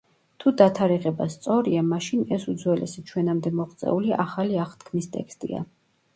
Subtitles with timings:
[0.43, 5.63] თუ დათარიღება სწორია, მაშინ ეს უძველესი ჩვენამდე მოღწეული ახალი აღთქმის ტექსტია.